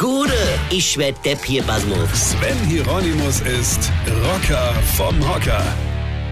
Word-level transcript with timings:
Gude, 0.00 0.32
ich 0.70 0.96
werd 0.96 1.22
Depp 1.26 1.44
hier, 1.44 1.62
Basmus. 1.62 2.30
Sven 2.30 2.56
Hieronymus 2.64 3.42
ist 3.42 3.92
Rocker 4.24 4.72
vom 4.96 5.14
Hocker. 5.28 5.62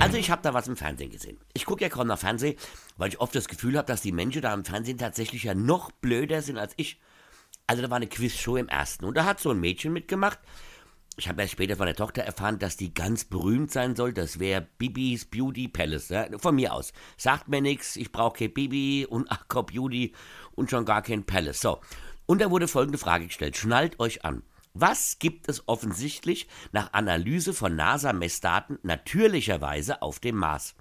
Also 0.00 0.16
ich 0.16 0.30
habe 0.30 0.40
da 0.40 0.54
was 0.54 0.68
im 0.68 0.76
Fernsehen 0.76 1.10
gesehen. 1.10 1.36
Ich 1.52 1.66
gucke 1.66 1.82
ja 1.82 1.90
kaum 1.90 2.06
nach 2.06 2.18
Fernsehen, 2.18 2.56
weil 2.96 3.10
ich 3.10 3.20
oft 3.20 3.34
das 3.34 3.46
Gefühl 3.46 3.76
habe, 3.76 3.86
dass 3.86 4.00
die 4.00 4.10
Menschen 4.10 4.40
da 4.40 4.54
im 4.54 4.64
Fernsehen 4.64 4.96
tatsächlich 4.96 5.42
ja 5.42 5.54
noch 5.54 5.90
blöder 5.90 6.40
sind 6.40 6.56
als 6.56 6.72
ich. 6.78 6.98
Also 7.66 7.82
da 7.82 7.90
war 7.90 7.98
eine 7.98 8.06
Quizshow 8.06 8.56
im 8.56 8.68
ersten 8.68 9.04
und 9.04 9.18
da 9.18 9.26
hat 9.26 9.38
so 9.38 9.50
ein 9.50 9.60
Mädchen 9.60 9.92
mitgemacht. 9.92 10.38
Ich 11.18 11.28
habe 11.28 11.42
erst 11.42 11.52
später 11.52 11.76
von 11.76 11.84
der 11.84 11.94
Tochter 11.94 12.22
erfahren, 12.22 12.58
dass 12.58 12.78
die 12.78 12.94
ganz 12.94 13.26
berühmt 13.26 13.70
sein 13.70 13.96
soll. 13.96 14.14
Das 14.14 14.38
wäre 14.38 14.66
Bibis 14.78 15.26
Beauty 15.26 15.68
Palace. 15.68 16.08
Ja? 16.08 16.26
Von 16.38 16.54
mir 16.54 16.72
aus. 16.72 16.94
Sagt 17.18 17.48
mir 17.48 17.60
nichts, 17.60 17.96
ich 17.96 18.12
brauche 18.12 18.38
kein 18.38 18.54
Bibi 18.54 19.04
und 19.04 19.30
Aqua 19.30 19.60
Beauty 19.60 20.14
und 20.52 20.70
schon 20.70 20.86
gar 20.86 21.02
kein 21.02 21.24
Palace. 21.24 21.60
So. 21.60 21.80
Und 22.28 22.42
da 22.42 22.50
wurde 22.50 22.68
folgende 22.68 22.98
Frage 22.98 23.26
gestellt. 23.26 23.56
Schnallt 23.56 23.98
euch 24.00 24.22
an. 24.22 24.42
Was 24.74 25.18
gibt 25.18 25.48
es 25.48 25.66
offensichtlich 25.66 26.46
nach 26.72 26.92
Analyse 26.92 27.54
von 27.54 27.74
NASA-Messdaten 27.74 28.78
natürlicherweise 28.82 30.02
auf 30.02 30.20
dem 30.20 30.36
Mars? 30.36 30.74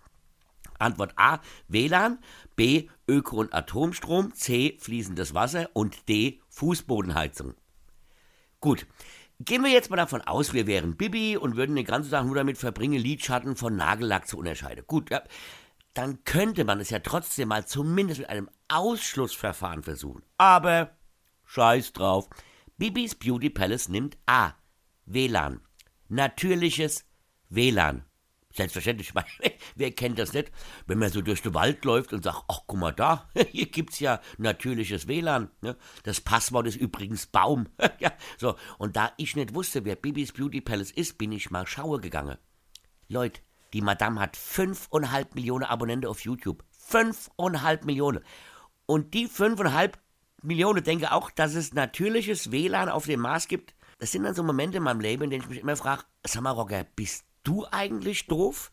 Antwort 0.77 1.13
A, 1.15 1.39
WLAN, 1.69 2.19
B, 2.57 2.89
Öko- 3.07 3.39
und 3.39 3.53
Atomstrom, 3.53 4.33
C, 4.33 4.77
fließendes 4.81 5.33
Wasser 5.33 5.69
und 5.71 6.09
D, 6.09 6.41
Fußbodenheizung. 6.49 7.55
Gut, 8.59 8.85
gehen 9.39 9.63
wir 9.63 9.71
jetzt 9.71 9.89
mal 9.89 9.95
davon 9.95 10.21
aus, 10.21 10.53
wir 10.53 10.67
wären 10.67 10.97
Bibi 10.97 11.37
und 11.37 11.55
würden 11.55 11.77
den 11.77 11.85
ganzen 11.85 12.11
Tag 12.11 12.25
nur 12.25 12.35
damit 12.35 12.57
verbringen, 12.57 13.01
Lidschatten 13.01 13.55
von 13.55 13.77
Nagellack 13.77 14.27
zu 14.27 14.37
unterscheiden. 14.37 14.83
Gut, 14.85 15.09
ja, 15.11 15.23
dann 15.93 16.25
könnte 16.25 16.65
man 16.65 16.81
es 16.81 16.89
ja 16.89 16.99
trotzdem 16.99 17.47
mal 17.47 17.65
zumindest 17.65 18.19
mit 18.19 18.29
einem 18.29 18.49
Ausschlussverfahren 18.67 19.83
versuchen. 19.83 20.23
Aber 20.37 20.91
scheiß 21.47 21.93
drauf. 21.93 22.29
Bibis 22.77 23.15
Beauty 23.15 23.49
Palace 23.49 23.89
nimmt 23.89 24.17
A. 24.27 24.53
WLAN. 25.05 25.61
Natürliches 26.09 27.05
WLAN. 27.49 28.03
Selbstverständlich, 28.53 29.13
wer 29.75 29.91
kennt 29.91 30.17
das 30.17 30.33
nicht, 30.33 30.51
wenn 30.87 30.97
man 30.97 31.11
so 31.11 31.21
durch 31.21 31.41
den 31.41 31.53
Wald 31.53 31.85
läuft 31.85 32.13
und 32.13 32.23
sagt, 32.23 32.43
ach 32.47 32.61
guck 32.65 32.79
mal 32.79 32.91
da, 32.91 33.29
hier 33.51 33.67
gibt's 33.67 33.99
ja 33.99 34.19
natürliches 34.37 35.07
WLAN. 35.07 35.49
Ne? 35.61 35.77
Das 36.03 36.21
Passwort 36.21 36.67
ist 36.67 36.75
übrigens 36.75 37.27
Baum. 37.27 37.67
ja, 37.99 38.11
so, 38.37 38.55
und 38.77 38.95
da 38.95 39.11
ich 39.17 39.35
nicht 39.35 39.53
wusste, 39.53 39.85
wer 39.85 39.95
Bibis 39.95 40.33
Beauty 40.33 40.61
Palace 40.61 40.91
ist, 40.91 41.17
bin 41.17 41.31
ich 41.31 41.51
mal 41.51 41.67
schaue 41.67 41.99
gegangen. 41.99 42.37
Leute, 43.07 43.41
die 43.73 43.81
Madame 43.81 44.19
hat 44.19 44.35
fünfeinhalb 44.35 45.35
Millionen 45.35 45.65
Abonnenten 45.65 46.09
auf 46.09 46.21
YouTube. 46.21 46.63
Fünfeinhalb 46.71 47.85
Millionen. 47.85 48.23
Und 48.85 49.13
die 49.13 49.27
fünfeinhalb 49.27 49.99
Millionen 50.41 50.83
denken 50.83 51.05
auch, 51.05 51.31
dass 51.31 51.55
es 51.55 51.73
natürliches 51.73 52.51
WLAN 52.51 52.89
auf 52.89 53.05
dem 53.05 53.21
Mars 53.21 53.47
gibt. 53.47 53.73
Das 53.99 54.11
sind 54.11 54.23
dann 54.23 54.35
so 54.35 54.43
Momente 54.43 54.77
in 54.77 54.83
meinem 54.83 54.99
Leben, 54.99 55.23
in 55.23 55.29
denen 55.31 55.43
ich 55.43 55.49
mich 55.49 55.59
immer 55.59 55.75
frage, 55.75 56.03
sag 56.23 56.43
mal, 56.43 56.51
Rocker, 56.51 56.85
bist 56.95 57.25
du 57.43 57.65
eigentlich 57.71 58.27
doof? 58.27 58.71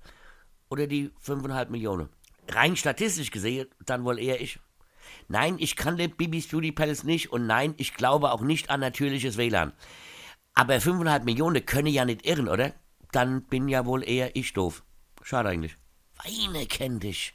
Oder 0.69 0.87
die 0.87 1.11
5,5 1.25 1.71
Millionen? 1.71 2.09
Rein 2.49 2.77
statistisch 2.77 3.31
gesehen, 3.31 3.69
dann 3.87 4.05
wohl 4.05 4.19
eher 4.19 4.41
ich. 4.41 4.59
Nein, 5.29 5.57
ich 5.59 5.77
kann 5.77 5.97
den 5.97 6.15
Bibis 6.15 6.49
Beauty 6.49 6.73
Palace 6.73 7.05
nicht 7.05 7.33
und 7.33 7.47
nein, 7.47 7.75
ich 7.79 7.95
glaube 7.95 8.33
auch 8.33 8.43
nicht 8.43 8.71
an 8.71 8.81
natürliches 8.81 9.37
WLAN. 9.37 9.73
Aber 10.55 10.75
5,5 10.75 11.25
Millionen 11.25 11.65
können 11.65 11.89
ja 11.89 12.05
nicht 12.05 12.27
irren, 12.27 12.49
oder? 12.49 12.75
Dann 13.13 13.43
bin 13.45 13.69
ja 13.69 13.87
wohl 13.87 14.07
eher 14.07 14.37
ich 14.37 14.53
doof. 14.53 14.85
Schade 15.23 15.49
eigentlich. 15.49 15.77
Weine 16.23 16.67
kenn 16.67 17.01
dich. 17.01 17.35